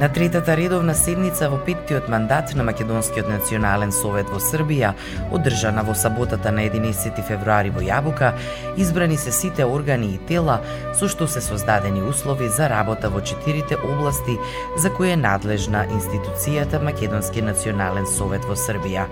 [0.00, 4.92] На третата редовна седница во петтиот мандат на Македонскиот национален совет во Србија,
[5.34, 8.30] одржана во саботата на 11 февруари во Јабука,
[8.78, 10.60] избрани се сите органи и тела
[10.94, 14.38] со што се создадени услови за работа во четирите области
[14.78, 19.08] за кои е надлежна институцијата Македонски национален совет во Србија.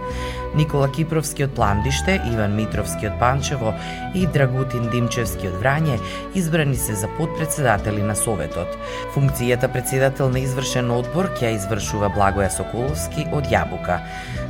[0.54, 3.74] Никола Кипровски од Пландиште, Иван Митровски од Панчево
[4.14, 5.98] и Драгутин Димчевски од Врање
[6.34, 8.78] избрани се за подпредседатели на Советот.
[9.18, 13.96] Функцијата председател на извршен одбор ќе извршува Благоја Соколовски од Јабука.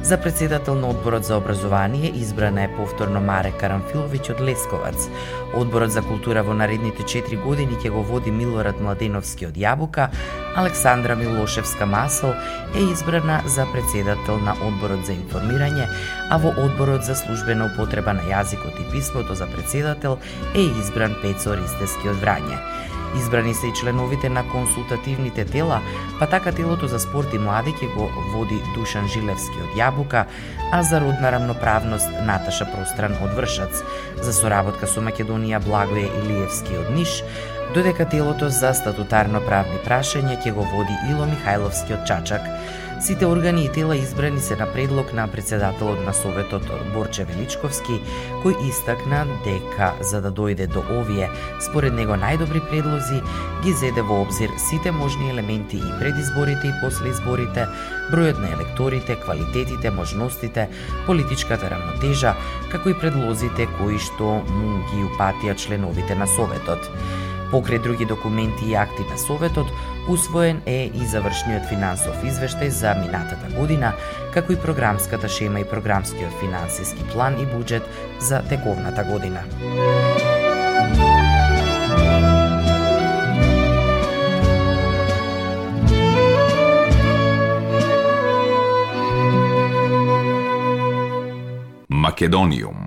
[0.03, 5.07] За председател на Одборот за образование избрана е повторно Маре Карамфиловиќ од Лесковац.
[5.55, 10.09] Одборот за култура во наредните 4 години ќе го води Милорад Младеновски од Јабука,
[10.57, 12.35] Александра Милошевска Масел
[12.75, 15.87] е избрана за председател на Одборот за информирање,
[16.31, 20.19] а во Одборот за службена употреба на јазикот и писмото за председател
[20.55, 22.59] е избран Пецо Ристески од Врање.
[23.19, 25.81] Избрани се и членовите на консултативните тела,
[26.19, 30.25] па така телото за спорт и млади ќе го води Душан Жилевски од Јабука,
[30.73, 33.83] а за родна рамноправност Наташа Простран од Вршац,
[34.23, 37.23] за соработка со Македонија Благоје Илиевски од Ниш,
[37.75, 42.45] додека телото за статутарно правни прашања ќе го води Ило Михајловски од Чачак,
[43.01, 46.65] Сите органи и тела избрани се на предлог на председателот на Советот
[46.95, 48.01] Борче Величковски,
[48.41, 51.29] кој истакна дека за да дојде до овие,
[51.61, 53.21] според него најдобри предлози,
[53.61, 57.69] ги зеде во обзир сите можни елементи и пред изборите и после изборите,
[58.09, 60.69] бројот на електорите, квалитетите, можностите,
[61.07, 62.33] политичката рамнотежа,
[62.73, 66.89] како и предлозите кои што му ги упатија членовите на Советот.
[67.53, 69.67] Покрај други документи и акти на Советот,
[70.09, 73.93] усвоен е и завршниот финансов извештај за минатата година,
[74.35, 77.87] како и програмската шема и програмскиот финансиски план и буџет
[78.21, 79.43] за тековната година.
[91.89, 92.86] Македониум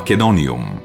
[0.00, 0.80] Македониум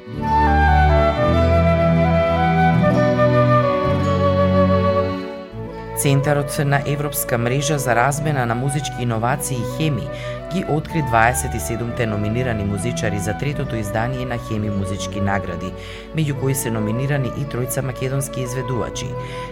[5.98, 10.08] Центарот на Европска мрежа за размена на музички иновации Хеми
[10.52, 15.72] ги откри 27-те номинирани музичари за третото издание на Хеми музички награди,
[16.16, 19.08] меѓу кои се номинирани и тројца македонски изведувачи.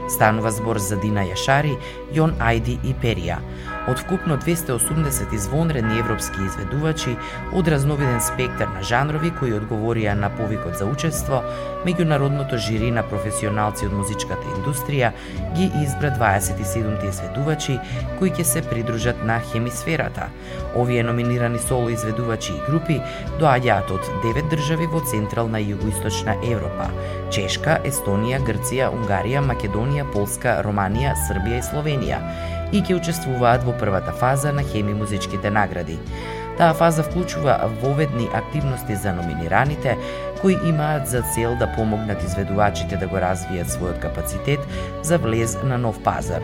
[0.08, 1.74] Станува збор за Дина Јашари,
[2.14, 3.40] Јон Ајди и Перија.
[3.88, 7.16] Од вкупно 280 извонредни европски изведувачи,
[7.52, 11.42] од разновиден спектар на жанрови кои одговорија на повикот за учество,
[11.84, 15.12] меѓународното жири на професионалци од музичката индустрија
[15.56, 17.76] ги избра 27 изведувачи
[18.18, 20.30] кои ќе се придружат на хемисферата.
[20.76, 23.00] Овие номинирани соло изведувачи и групи
[23.36, 26.88] доаѓаат од 9 држави во Централна и Југоисточна Европа:
[27.30, 32.20] Чешка, Естонија, Грција, Унгарија, Македонија, Полска, Романија, Србија и Словенија
[32.74, 35.98] и ќе учествуваат во првата фаза на Хеми музичките награди.
[36.58, 39.96] Таа фаза вклучува воведни активности за номинираните,
[40.40, 44.60] кои имаат за цел да помогнат изведувачите да го развијат својот капацитет
[45.02, 46.42] за влез на нов пазар.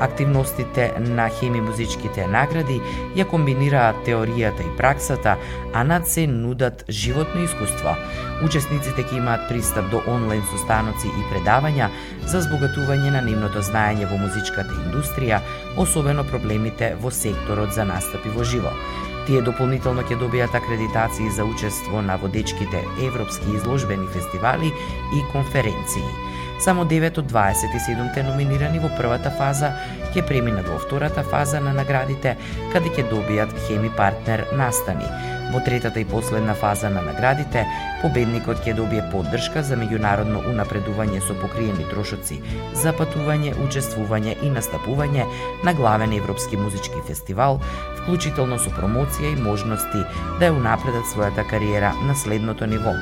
[0.00, 2.80] Активностите на хеми музичките награди
[3.16, 5.36] ја комбинираат теоријата и праксата,
[5.74, 7.96] а над се нудат животно искуство.
[8.44, 11.90] Учесниците ќе имаат пристап до онлайн состаноци и предавања
[12.26, 15.40] за збогатување на нивното знаење во музичката индустрија,
[15.76, 18.72] особено проблемите во секторот за настапи во живо.
[19.26, 24.72] Тие дополнително ќе добијат акредитации за учество на водечките европски изложбени фестивали
[25.14, 26.08] и конференции.
[26.64, 29.72] Само 9 од 27 номинирани во првата фаза
[30.14, 32.36] ќе преминат во втората фаза на наградите,
[32.70, 35.08] каде ќе добијат хеми партнер настани.
[35.50, 37.64] Во третата и последна фаза на наградите,
[38.04, 42.38] победникот ќе добие поддршка за меѓународно унапредување со покриени трошоци
[42.78, 45.26] за патување, учествување и настапување
[45.66, 47.58] на главен европски музички фестивал,
[47.98, 50.06] вклучително со промоција и можности
[50.38, 52.94] да ја унапредат својата кариера на следното ниво.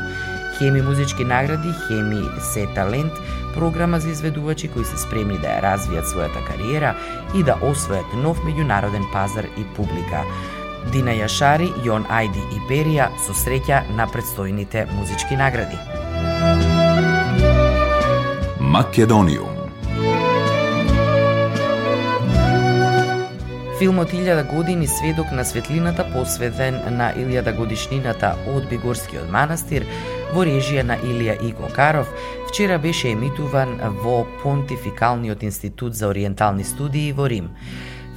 [0.60, 3.12] Хеми музички награди, Хеми се талент,
[3.54, 6.94] програма за изведувачи кои се спремни да ја развијат својата кариера
[7.34, 10.24] и да освојат нов меѓународен пазар и публика.
[10.92, 15.76] Дина Јашари, Јон Ајди и Перија со среќа на предстојните музички награди.
[18.60, 19.60] Македониум
[23.80, 29.86] Филмот «Илјада години сведок на светлината» посветен на илјада годишнината од Бигорскиот манастир
[30.34, 32.10] во режија на Илија Иго Каров,
[32.48, 37.50] вчера беше емитуван во Понтификалниот институт за ориентални студии во Рим.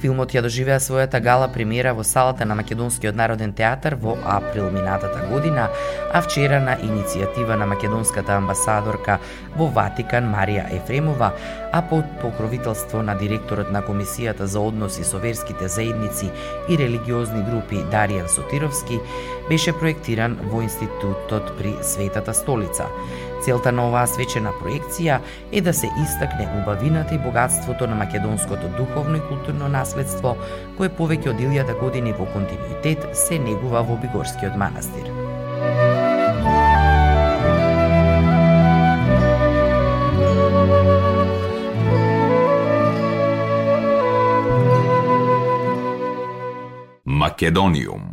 [0.04, 5.22] Филмот ја доживеа својата гала премиера во салата на Македонскиот народен театар во април минатата
[5.30, 5.70] година,
[6.12, 9.16] а вчера на иницијатива на македонската амбасадорка
[9.56, 11.30] во Ватикан Марија Ефремова,
[11.72, 16.28] а под покровителство на директорот на Комисијата за односи со верските заедници
[16.68, 19.00] и религиозни групи Даријан Сотировски,
[19.48, 22.92] беше проектиран во Институтот при Светата столица.
[23.44, 25.18] Целта на оваа свечена проекција
[25.52, 30.32] е да се истакне убавината и богатството на македонското духовно и културно наследство,
[30.78, 35.12] кое повеќе од 1000 години во континуитет се негува во Бигорскиот манастир.
[47.04, 48.03] Македониум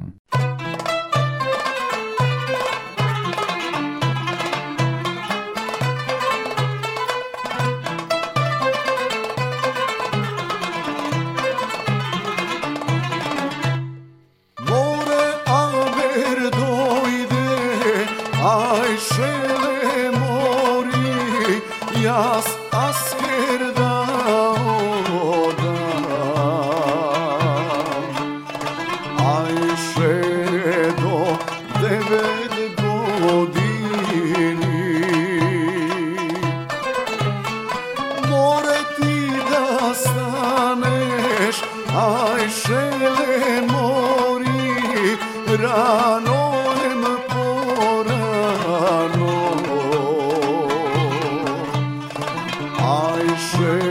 [53.42, 53.91] share.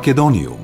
[0.00, 0.56] Македониум.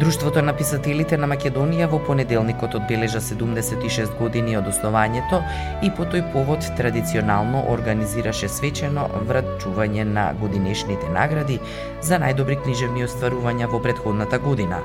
[0.00, 5.42] Друштвото на писателите на Македонија во понеделникот одбележа 76 години од основањето
[5.84, 11.60] и по тој повод традиционално организираше свечено врачување на годинешните награди
[12.00, 14.80] за најдобри книжевни остварувања во предходната година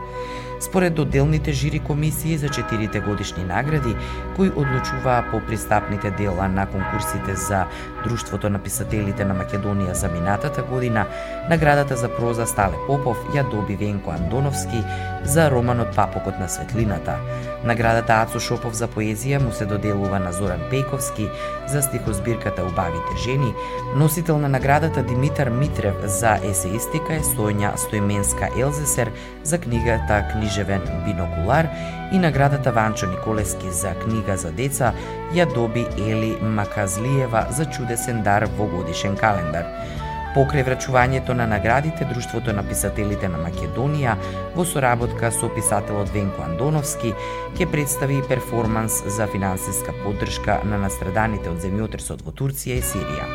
[0.60, 3.96] според доделните жири комисии за четирите годишни награди,
[4.36, 7.66] кои одлучуваа по пристапните дела на конкурсите за
[8.04, 11.06] Друштвото на писателите на Македонија за минатата година,
[11.50, 14.84] наградата за проза Стале Попов ја доби Венко Андоновски
[15.24, 17.18] за романот Папокот на светлината.
[17.64, 21.28] Наградата Ацо Шопов за поезија му се доделува на Зоран Пејковски
[21.68, 23.54] за стихозбирката Убавите жени,
[23.96, 29.12] носител на наградата Димитар Митрев за есеистика е Соња Стојменска Елзесер
[29.44, 31.68] за книгата Книжевен бинокулар
[32.12, 34.94] и наградата Ванчо Николески за книга за деца
[35.34, 39.70] ја доби Ели Маказлиева за чудесен дар во годишен календар.
[40.34, 44.16] Покрај врачувањето на наградите, Друштвото на писателите на Македонија
[44.56, 47.14] во соработка со писателот Венко Андоновски
[47.58, 53.30] ќе представи перформанс за финансиска поддршка на настраданите од земјотресот во Турција и Сирија.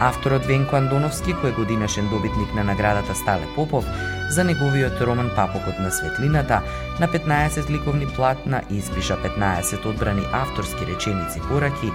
[0.00, 3.88] Авторот Венко Андоновски, кој е годинашен добитник на наградата Стале Попов,
[4.30, 6.62] за неговиот роман Папокот на светлината,
[7.00, 11.92] на 15 ликовни платна испиша 15 одбрани авторски реченици пораки,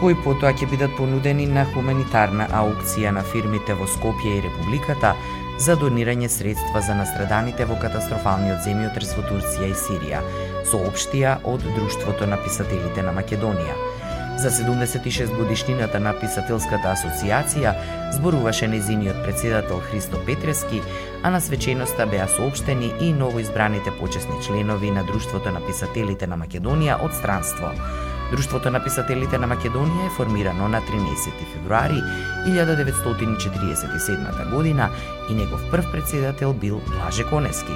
[0.00, 5.14] кои потоа ќе бидат понудени на хуманитарна аукција на фирмите во Скопје и Републиката
[5.58, 10.22] за донирање средства за настраданите во катастрофалниот земјотрес во Турција и Сирија,
[10.70, 13.93] соопштија од Друштвото на писателите на Македонија.
[14.36, 17.74] За 76 годишнината на Писателската асоциација
[18.12, 20.82] зборуваше незиниот председател Христо Петрески,
[21.22, 27.04] а на свеченоста беа соопштени и новоизбраните почесни членови на Друштвото на писателите на Македонија
[27.04, 27.70] од странство.
[28.32, 32.02] Друштвото на писателите на Македонија е формирано на 13 февруари
[32.48, 34.90] 1947 година
[35.30, 37.72] и негов прв председател бил Блаже Конески.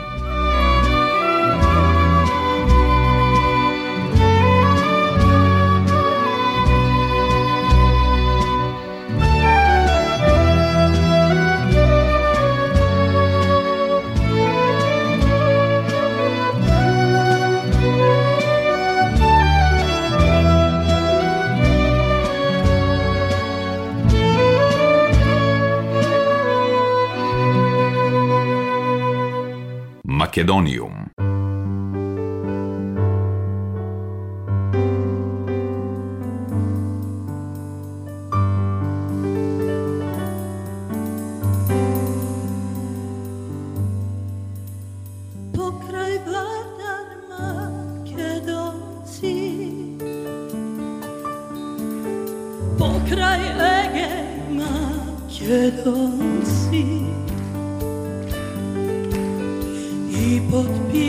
[30.38, 31.10] Macedonium.
[52.78, 54.08] Pokraj ege
[54.54, 55.98] Makedonci
[60.50, 61.07] but be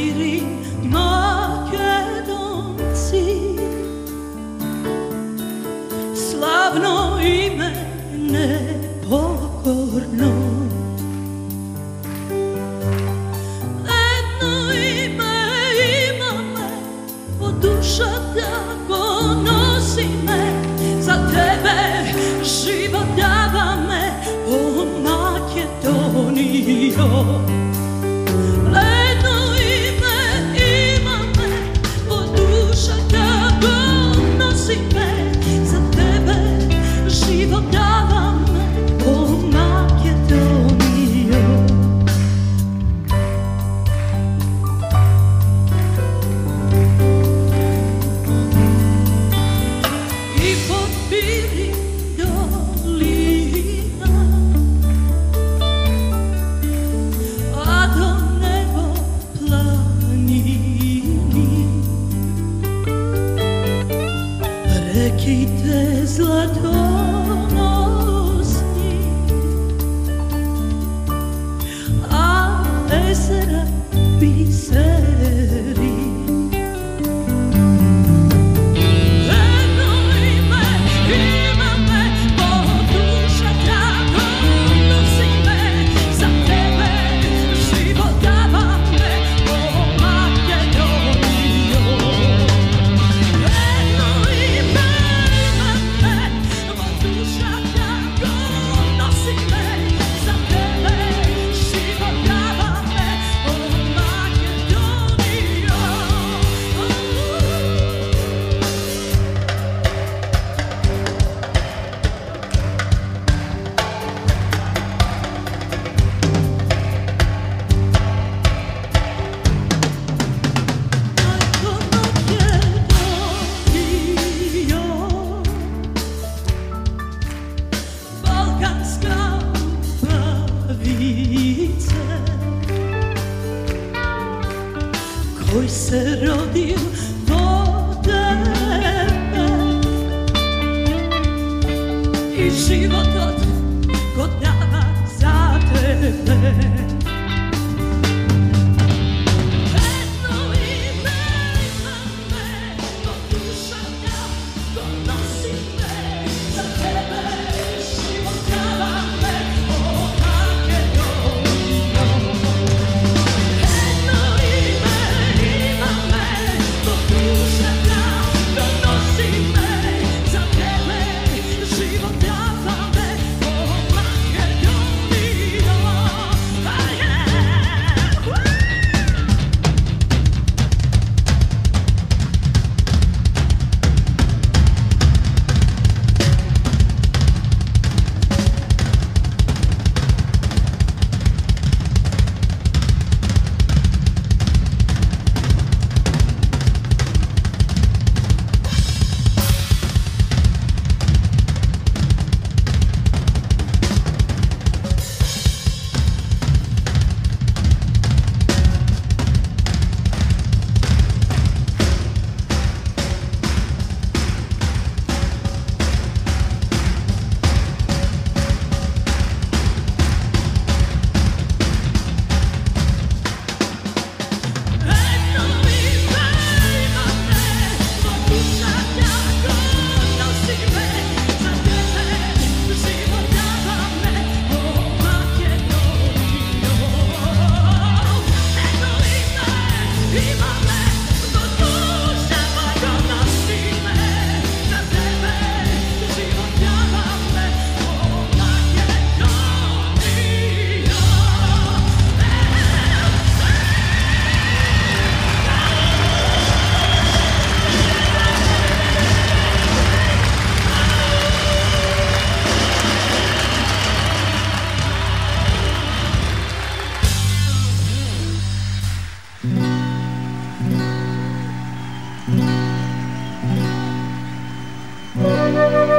[275.20, 275.99] Música